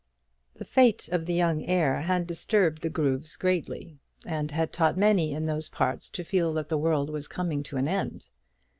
The 0.55 0.65
fate 0.65 1.09
of 1.09 1.27
the 1.27 1.33
young 1.35 1.63
heir 1.63 2.01
had 2.01 2.25
disturbed 2.25 2.81
the 2.81 2.89
grooves 2.89 3.35
greatly, 3.35 3.99
and 4.25 4.49
had 4.49 4.73
taught 4.73 4.97
many 4.97 5.31
in 5.31 5.45
those 5.45 5.69
parts 5.69 6.09
to 6.09 6.23
feel 6.23 6.53
that 6.53 6.69
the 6.69 6.77
world 6.79 7.11
was 7.11 7.27
coming 7.27 7.61
to 7.61 7.77
an 7.77 7.87
end. 7.87 8.27